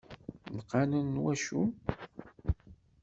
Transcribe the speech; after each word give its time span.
Lqanun 0.57 1.07
n 1.13 1.15
wacu? 1.23 1.61